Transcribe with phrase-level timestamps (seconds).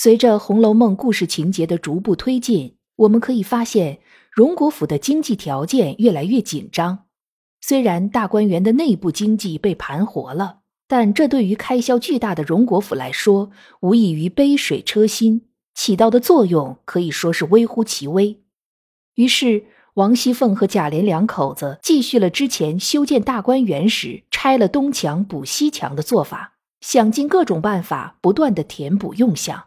[0.00, 3.98] 随着《红楼梦》故事情节的逐步推进，我们可以发现
[4.30, 7.06] 荣国府的经济条件越来越紧张。
[7.60, 18.40] 虽然大观园的内部经济被盘活了，但这对于开销巨大的荣国府来说，无异于杯水车薪，起到的作用可以说是微乎其微。
[19.16, 29.64] 于是，王熙凤和贾琏两口子继续了之前修建大观园时拆了东墙补西墙的做法，想尽各种办法，不断的填补用项。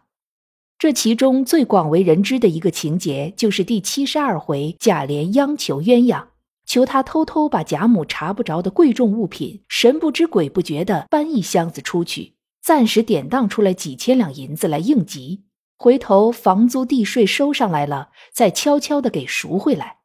[0.81, 6.29] 这其中最广为人知的一个情节，就是第七十二回贾琏央求鸳鸯，
[6.65, 15.43] 求他偷偷把贾母查不着的贵重物品，神不知鬼不觉的搬一箱子出去，暂时典当出来几千两银子来应急，
[15.77, 19.97] 回头房租地税收上来了，再悄悄的给赎回来。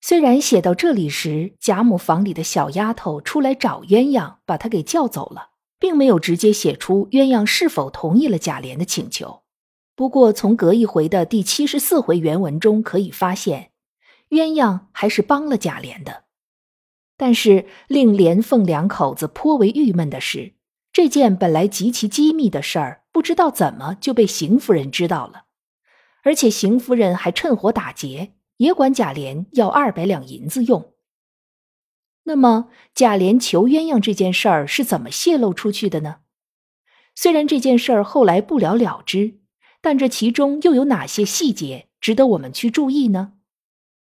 [0.00, 9.43] 虽然写到这里时，贾母房里的小丫头出来找鸳鸯，把她给叫走了，并没有直接写出鸳鸯是否同意了贾琏的请求。
[9.96, 13.70] 不过，从隔一回的第七十四回原文中可以发现，
[14.30, 16.24] 鸳鸯还是帮了贾琏的。
[17.16, 20.54] 但是，令连凤两口子颇为郁闷的是，
[20.92, 25.44] 这件本来极其机密的事儿，不知道怎么就被邢夫人知道了，
[26.24, 30.92] 而且邢夫人还趁火打劫，也管贾琏要二百两银子用。
[32.24, 36.16] 那么，贾琏求鸳鸯这件事儿是怎么泄露出去的呢？
[37.14, 39.38] 虽然这件事儿后来不了了之。
[39.84, 43.34] 但这其中又有哪些细节值得我们去注意呢？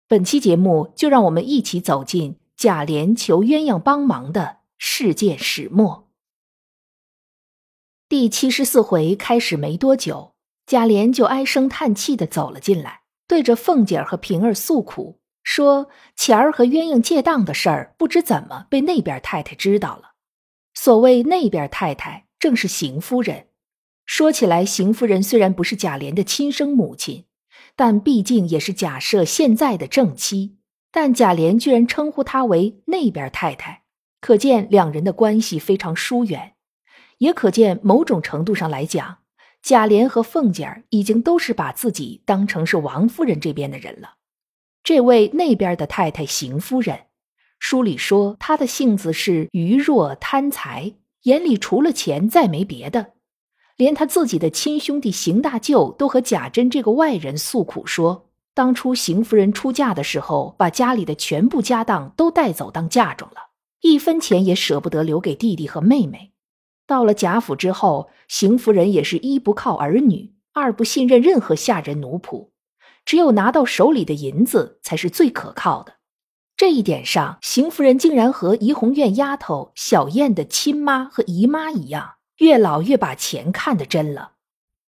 [0.07, 6.11] 本期节目就让我们一起走进贾琏求鸳鸯帮忙的事件始末。
[8.07, 10.35] 第七十四回开始没多久，
[10.67, 20.11] 贾琏就唉声叹气的走了进来，对着凤姐和平儿诉苦，说钱儿和鸳鸯借当的事儿，不知怎么被那边太太知道了。
[20.75, 23.47] 所谓那边太太，正是邢夫人。
[24.05, 27.25] 说起来，邢夫人虽然不是贾琏的亲生母亲，
[27.75, 30.57] 但毕竟也是贾赦现在的正妻。
[30.91, 33.83] 但贾琏居然称呼她为那边太太，
[34.21, 36.53] 可见两人的关系非常疏远，
[37.17, 39.19] 也可见某种程度上来讲，
[39.63, 44.17] 贾琏和凤姐儿已经都是把自己当成是王夫人这边的人了。
[44.83, 47.05] 这位那边的太太邢夫人，
[47.57, 50.93] 书里说她的性子是愚弱贪财，
[51.23, 53.13] 眼里除了钱再没别的。
[53.77, 63.37] 连他自己的亲兄弟邢大舅都和贾珍这个外人诉苦说，当初邢夫人出嫁的时候，把家里的全部家当都带走当嫁妆了，
[63.81, 66.33] 一分钱也舍不得留给弟弟和妹妹。
[66.85, 72.49] 到了贾府之后，邢夫人也是一不靠儿女，二不信任任何下人奴仆，
[73.03, 75.95] 只有拿到手里的银子才是最可靠的。
[76.55, 82.17] 这一点上，邢夫人竟然和怡红院丫头小燕的亲妈和姨妈一样。
[82.37, 84.33] 越老越把钱看得真了，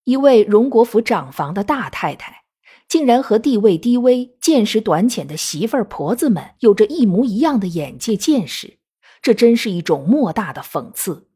[0.03, 2.43] 一位荣国府长房的大太太，
[2.87, 8.79] 竟然和地位低微、见识短浅的媳妇儿婆子们有着一模一样的眼界见识，
[9.21, 11.27] 这真是一种莫大的讽刺。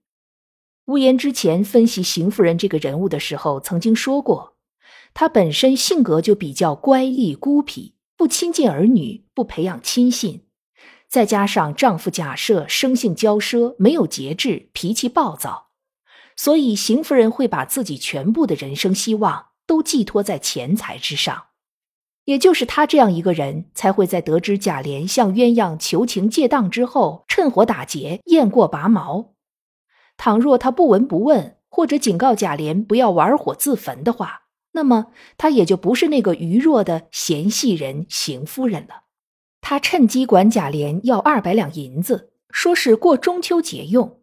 [0.86, 4.58] 无言之前分析邢夫人这个人物的时候，曾经说过，
[5.14, 10.46] 她本身性格就比较乖戾孤僻，不亲近儿女，不培养亲信，
[11.08, 15.69] 再加上丈夫假设生性骄奢，没有节制，脾气暴躁。
[16.42, 21.48] 所以，邢夫人会把自己全部的人生希望都寄托在钱财之上，
[22.24, 29.34] 也就是她这样一个人，才会在得知贾琏向鸳鸯求情借当之后，趁火打劫，雁过拔毛。
[30.16, 39.04] 倘若她不闻不问，或者警告贾琏不要玩火自焚的话，那么她也就不是那个愚弱的贤细人邢夫人了。
[39.60, 44.19] 她趁机管贾琏要二百两银子，说是过中秋节用。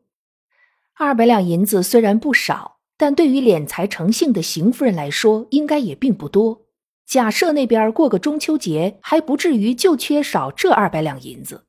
[0.98, 6.62] 二百两银子虽然不少，但对于敛财成性的邢夫人来说，应该也并不多。
[7.04, 11.66] 假设那边过个中秋节，还不至于就缺少这二百两银子。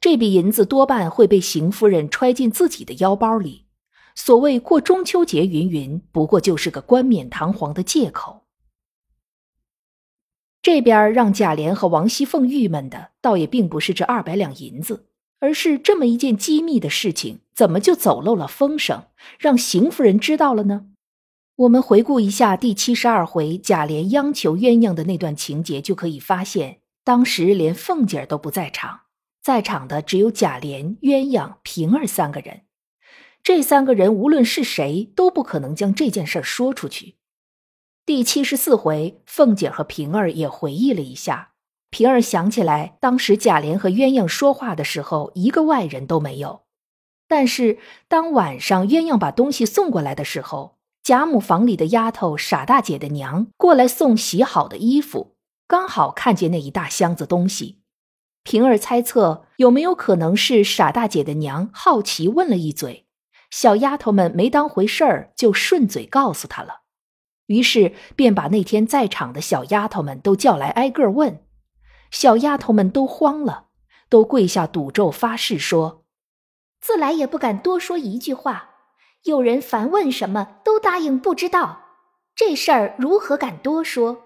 [0.00, 3.66] 这笔银子多半会被邢夫人揣进自己的腰包里。
[4.14, 8.46] 所谓过中秋节云云，不过就是个冠冕堂皇的借口。
[10.62, 15.09] 这边让贾琏和王熙凤郁闷的，倒也并不是这二百两银子。
[15.40, 19.06] 而是这么一件机密的事情，怎么就走漏了风声，
[19.38, 20.86] 让邢夫人知道了呢？
[21.56, 29.00] 我们回顾一下第七十二回贾琏央求鸳鸯的那段情节，就可以发现，当时连凤姐都不在场，
[29.42, 32.62] 在场的只有贾琏、鸳鸯、平儿三个人。
[33.42, 37.16] 这三个人无论是谁，都不可能将这件事说出去。
[38.06, 41.49] 第七十四回，凤姐和平儿也回忆了一下，
[41.90, 46.62] 平儿想起来，当时贾琏和鸳鸯说话的时候，一个外人都没有。
[47.28, 47.78] 但是
[48.08, 55.34] 当晚上鸳鸯把东西送过来的时候，贾母房里的丫头傻大姐的娘过来送洗好的衣服，
[55.66, 57.80] 刚好看见那一大箱子东西。
[58.42, 63.06] 平儿猜测有没有可能是傻大姐的娘好奇问了一嘴，
[63.50, 66.80] 小丫头们没当回事儿，就顺嘴告诉她了。
[67.46, 71.42] 于是便把那天在场的小丫头们都叫来挨个问，
[72.10, 73.66] 小丫头们都慌了，
[74.08, 76.04] 都跪下赌咒发誓说
[76.80, 78.68] ：“自来也不敢多说一句话。”
[79.24, 81.80] 有人凡问什么，都答应不知道。
[82.34, 84.22] 这事儿如何敢多说？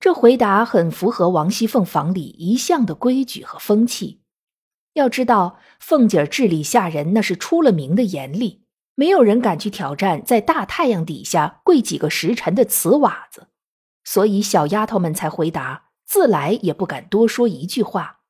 [0.00, 4.22] 这回答很符合王熙凤房里一向的规矩和风气。
[4.94, 8.64] 要知道，凤姐儿治理下人那是出了名的严厉，
[8.96, 13.48] 没有人敢去挑战在大太阳底下跪几个时辰的瓷瓦子，
[14.02, 18.20] 所以小丫头们才回答自来也不敢多说一句话，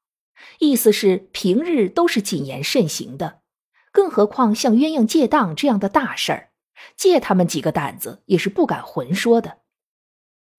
[0.58, 3.42] 意思是平日都是谨言慎行的。
[3.92, 6.50] 更何况像鸳鸯借当这样的大事儿，
[6.96, 9.58] 借他们几个胆子也是不敢混说的。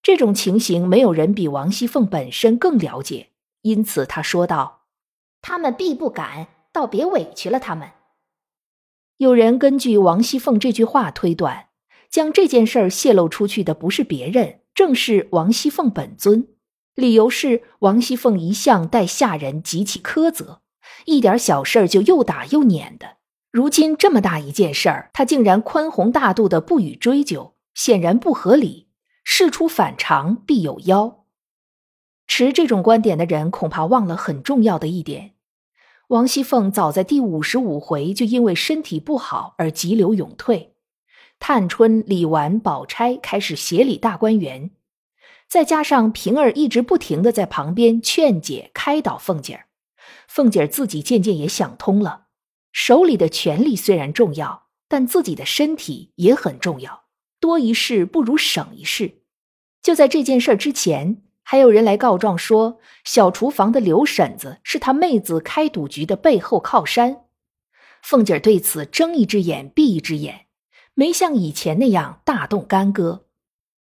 [0.02, 3.32] 这种情形，没有人比王熙凤本身更了解，
[3.62, 4.86] 因此他说道
[5.42, 7.92] ：“他们必不敢，倒别委屈了他们。”
[9.18, 11.70] 有人根据王熙凤这句话推断，
[12.10, 16.48] 将这件事儿泄露出去的不是别人，正是王熙凤本尊。
[16.98, 20.62] 理由是王熙凤一向待下人极其苛责，
[21.06, 23.18] 一点小事儿就又打又撵的。
[23.52, 28.88] 如今这么大一件事儿，他竟然宽宏大度的不予追究，显然不合理。
[29.24, 31.26] 事出反常必有妖。
[32.26, 35.36] 持这种观点的人恐怕忘了很重要的一点：
[36.08, 40.74] 王熙凤早在第五十五回就因为身体不好而急流勇退，
[41.38, 44.72] 探春、李纨、宝钗开始协理大观园，
[45.50, 49.66] 再加上平儿一直不停的在旁边劝解开导凤姐儿，
[50.28, 52.26] 凤姐儿自己渐渐也想通了。
[52.74, 57.06] 手里的权力虽然重要，但自己的身体也很重要。
[57.40, 59.22] 多一事不如省一事。
[59.82, 67.22] 就在这件事之前，还有人来告状说，小厨房的刘婶子是他妹子开赌局的背后靠山。
[68.02, 70.48] 凤姐儿对此睁一只眼闭一只眼，
[70.94, 73.27] 没像以前那样大动干戈。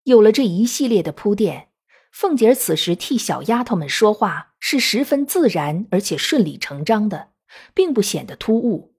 [0.05, 1.69] 有了这一系列的铺垫，
[2.11, 7.33] 凤姐儿此时替小丫头们说话是十分自然而且顺理成章的。
[7.75, 8.95] 并不显得突兀，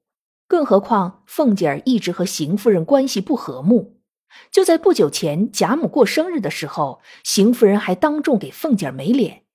[0.48, 4.00] 更何况凤姐儿一直和邢夫人关系不和睦。
[4.52, 9.46] 就在不久前，贾母过生日的时候，邢夫人还当众给凤姐儿没脸。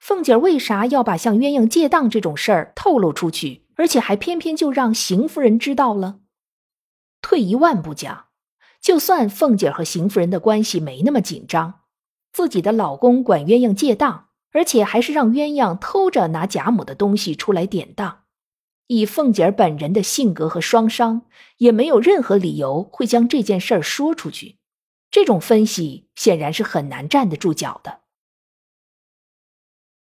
[0.00, 6.20] 凤姐儿为啥要把向鸳鸯借当这种事儿透露出去，而且还偏偏就让邢夫人知道了？
[7.22, 8.25] 退一万步讲，
[8.80, 11.80] 就算凤姐和邢夫人的关系没那么紧张，
[12.32, 18.24] 自己的老公管鸳鸯借当，而且还是让鸳鸯偷着拿贾母的东西出来典当。
[18.88, 21.22] 以凤姐本人的性格和双商，
[21.58, 24.58] 也没有任何理由会将这件事儿说出去。
[25.10, 28.02] 这种分析显然是很难站得住脚的。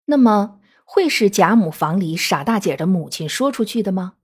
[0.05, 4.15] 那么，会是贾母房里傻大姐的母亲说出去的吗？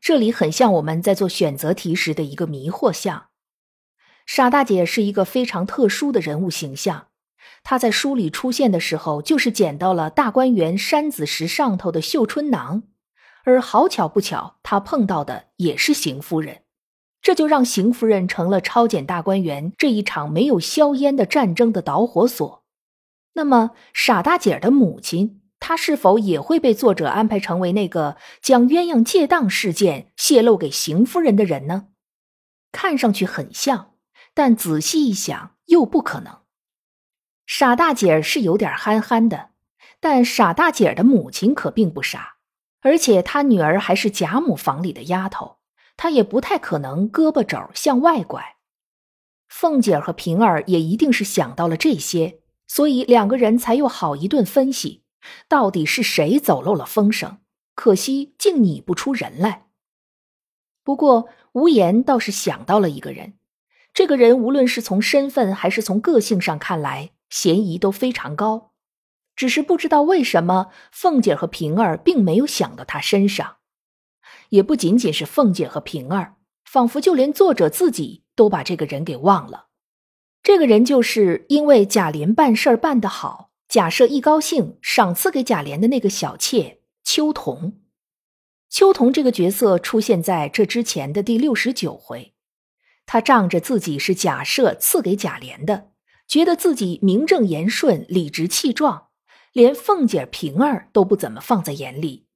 [0.00, 3.30] 这里很像我们在做选择题时的一个迷惑项。
[4.26, 7.08] 傻大姐是一个非常特殊的人物形象，
[7.62, 12.84] 她在书里出现的时候，就是捡到了大观园山子石上头的绣春囊。
[13.44, 16.62] 而好巧不巧，她碰到的也是邢夫人，
[17.20, 22.64] 这就让邢夫人成了抄检大观园这一场没有硝烟的战争的导火索。
[23.34, 31.88] 那么，傻大姐的母亲，她是否也会被作者安排成为那个将鸳鸯借当事件泄露给邢夫人的人呢？
[32.72, 33.93] 看上去很像，
[34.34, 36.40] 但仔细一想又不可能。
[37.46, 39.50] 傻大姐是有点憨憨的，
[40.00, 42.36] 但傻大姐的母亲可并不傻。
[42.80, 45.58] 而且她女儿还是贾母房里的丫头，
[45.96, 48.56] 她也不太可能胳膊肘向外拐。
[49.48, 55.04] 凤姐儿和平儿也一定是想到了这些，所以两个人才又好一顿分析，
[55.48, 57.38] 到底是谁走漏了风声？
[57.74, 59.66] 可惜竟拟不出人来。
[60.82, 63.34] 不过无言倒是想到了一个人，
[63.94, 68.72] 这个人无论是从身份还是从个性上看来，嫌疑都非常高。
[69.36, 73.58] 只是不知道为什么凤姐和平儿并没有想到他身上，
[74.48, 76.34] 也不仅仅是凤姐和平儿，
[76.64, 79.68] 仿佛就连作者自己都把这个人给忘了。
[80.42, 87.80] 这个人就是因为贾琏办事儿办得好，贾赦一高兴赏赐给贾琏的那个小妾秋桐。
[88.68, 92.33] 秋桐这个角色出现在这之前的第六十九回，
[93.06, 95.90] 他仗着自己是贾赦赐给贾琏的，
[96.26, 99.08] 觉得自己名正言顺、理直气壮，
[99.52, 102.26] 连凤姐、平儿都不怎么放在眼里，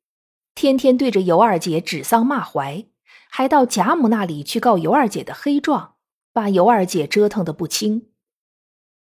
[0.55, 2.89] 天天对着尤二姐指桑骂槐，
[3.31, 5.95] 还到贾母那里去告尤二姐的黑状。
[6.31, 8.11] 把尤二姐折腾的不轻。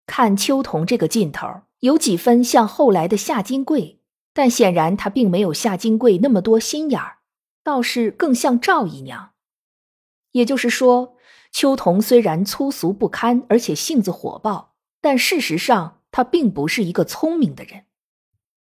[0.05, 1.47] 看秋桐这个劲头，
[1.79, 4.01] 有几分像后来的夏金桂，
[4.33, 7.19] 但显然她并没有夏金桂那么多心眼儿，
[7.63, 9.31] 倒是更像赵姨娘。
[10.33, 11.15] 也就是说，
[11.53, 17.85] 秋桐虽然粗俗不堪，而且性子火爆，但事实上她并不是一个聪明的人。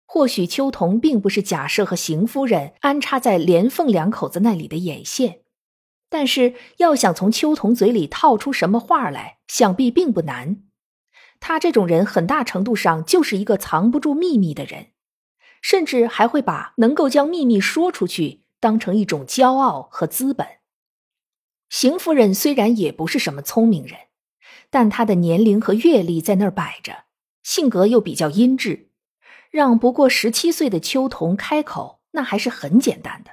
[0.06, 5.40] 或许秋桐并不是贾赦和邢夫人安插在莲凤两口子那里的眼线。
[6.08, 10.62] 但是要想从秋桐嘴里套出什么话来，想必并不难。
[11.40, 14.88] 他这种人很大程度上就是一个藏不住秘密的人，
[15.60, 20.46] 甚至还会把能够将秘密说出去当成一种骄傲和资本。
[21.68, 23.98] 邢夫人虽然也不是什么聪明人，
[24.70, 27.04] 但她的年龄和阅历在那儿摆着，
[27.42, 28.90] 性格又比较阴质，
[29.50, 33.32] 让不过十七岁的秋桐开口，那还是很简单的。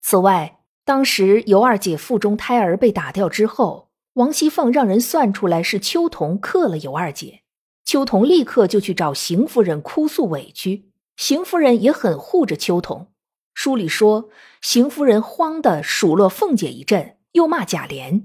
[0.00, 7.42] 此外，当时尤二姐腹中胎儿被打掉之后，王熙凤让人算出来是秋桐克了尤二姐，
[7.84, 13.12] 秋桐立刻就去找邢夫人哭诉委屈，邢夫人也很护着秋桐。
[13.52, 14.30] 书里说，
[14.62, 18.24] 邢夫人慌的数落凤姐一阵，又骂贾琏。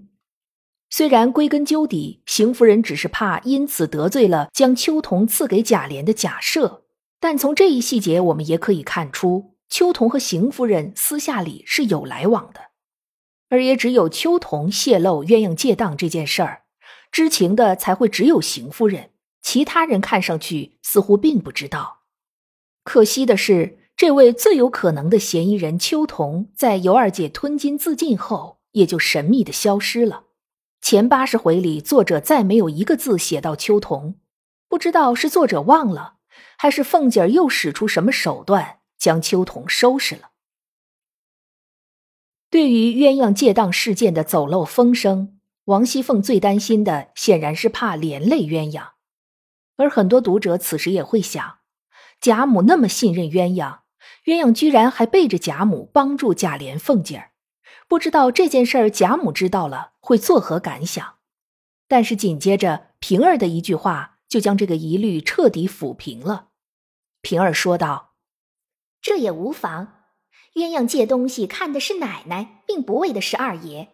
[0.90, 6.82] 虽然归根究底，邢夫人只是怕因此得罪了将秋桐赐给贾琏的贾赦，
[7.20, 9.56] 但从这一细节，我们也可以看出。
[9.70, 12.60] 秋桐和邢夫人私下里是有来往的，
[13.50, 16.64] 而也只有秋桐泄露鸳鸯借当这件事儿，
[17.12, 19.10] 知情的才会只有邢夫人，
[19.42, 22.02] 其他人看上去似乎并不知道。
[22.84, 30.26] 可惜的是，这位最有可能的嫌疑人秋桐，在尤二姐吞金自尽后，也就神秘的消失了。
[30.82, 34.20] 前八十回里，作者再没有一个字写到秋桐，
[34.68, 36.18] 不知道是作者忘了，
[36.58, 38.82] 还是凤姐儿又使出什么手段。
[38.96, 40.30] 将秋桐收拾了。
[42.50, 48.92] 对于鸳鸯借当事件的走漏风声，王熙凤最担心的显然是怕连累鸳鸯。
[49.76, 51.58] 而很多读者此时也会想：
[52.22, 53.80] 贾母那么信任鸳鸯，
[54.24, 57.32] 鸳鸯居然还背着贾母帮助贾琏、凤姐儿，
[57.94, 61.18] 不知道这件事儿贾母知道了会作何感想？
[61.88, 66.48] 但是紧接着平儿的一句话，就将这个疑虑彻底抚平了。
[67.22, 68.16] 平儿说道。
[69.00, 69.90] 这也无妨，
[70.56, 73.90] 鸳鸯借东西看的是奶奶，并不为的是二爷。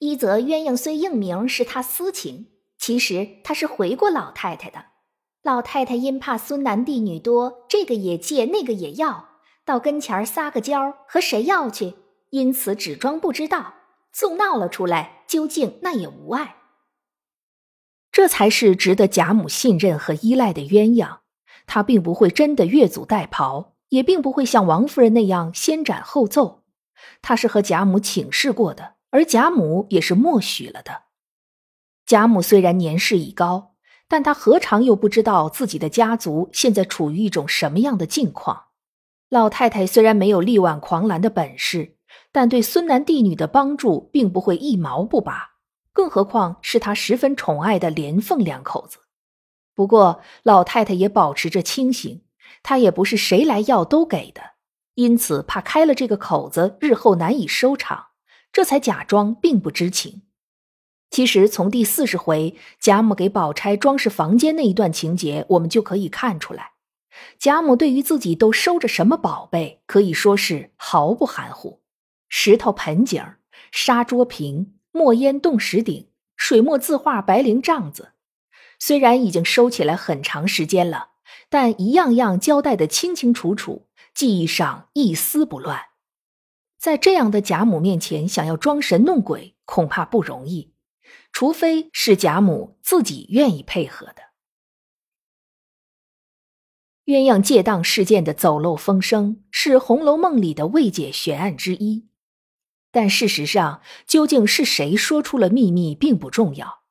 [0.00, 4.88] 一则鸳鸯虽应名是他私情，其实他是回过老太太的。
[5.42, 9.30] 老太太因怕孙男弟女多，这个也借，那个也要，
[9.64, 11.94] 到跟前撒个娇，和谁要去？
[12.32, 13.74] 因此只装不知道，
[14.12, 16.56] 纵闹了出来，究竟那也无碍。
[18.10, 21.18] 这才是值得贾母信任和依赖的鸳鸯，
[21.66, 23.72] 他并不会真的越俎代庖。
[23.92, 26.62] 也并不会像王夫人那样先斩后奏，
[27.20, 31.02] 他是和贾母请示过的，而贾母也是默许了的。
[32.06, 33.74] 贾母虽然年事已高，
[34.08, 38.68] 但她何尝又不知道自己的家族现在处于一种什么样的境况？
[39.28, 41.98] 老太太虽然没有力挽狂澜的本事，
[42.32, 45.52] 但对孙男弟女的帮助并不会一毛不拔，
[45.92, 48.98] 更何况是他十分宠爱的莲凤两口子。
[49.74, 52.22] 不过，老太太也保持着清醒。
[52.64, 54.52] 她也不是谁来要都给的，
[54.94, 58.10] 因此怕开了这个口子，日后难以收场，
[58.52, 60.22] 这才假装并不知情。
[61.10, 66.74] 其实从第四十回贾母给宝钗装饰房间那一段情节，我们就可以看出来，
[67.36, 71.81] 贾母对于自己都收着什么宝贝，可以说是毫不含糊：
[72.34, 73.22] 石头盆景、
[73.70, 78.12] 砂桌瓶、墨烟洞石鼎、水墨字画白绫帐子，
[78.78, 81.10] 虽然已经收起来很长时间了。
[81.50, 85.88] 但一样样交代的清清楚楚，记忆上一丝不乱。
[86.78, 90.72] 在这样的贾母面前，想要装神弄鬼，恐怕不容易，
[91.32, 94.32] 除非是贾母自己愿意配合的。
[97.04, 102.08] 鸳鸯借当事件的走漏风声，是《红楼梦》里的未解悬案之一。
[102.92, 106.82] 但事实上，究竟是谁说出了秘密，并不重要，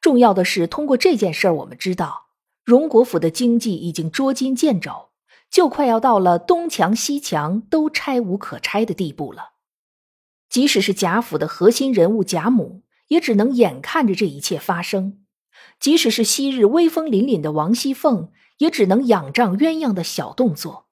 [0.00, 2.26] 重要的是通过这件事儿，我们知道。
[2.64, 5.08] 荣国府的经济已经捉襟见肘，
[5.50, 9.52] 就快要到了东墙西墙都拆无可拆的地步了。
[10.50, 15.12] 即使是贾府的核心人物贾母，也只能眼看着这一切发生；
[15.80, 20.87] 即使是昔日威风凛凛的王熙凤，也只能仰仗鸳鸯的小动作。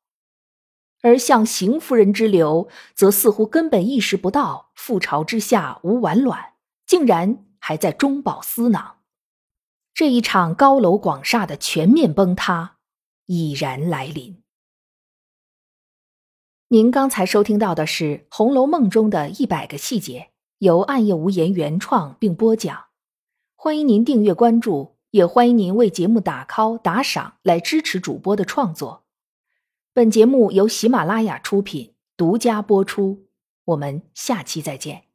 [1.07, 8.97] 而像邢夫人之流，则似乎根本意识不到覆巢之下无完卵，竟然还在中饱私囊。
[9.95, 12.79] 这一场高楼广厦的全面崩塌
[13.27, 14.43] 已然来临。
[16.71, 22.87] 您刚才收听到的是《红楼梦》中的一百个细节，由暗夜无言原创并播讲。
[23.55, 29.06] 欢迎您订阅关注，也欢迎您为节目打 call 打赏来支持主播的创作。
[29.97, 33.29] 本节目由喜马拉雅出品，独家播出。
[33.65, 35.06] 我们下期再见。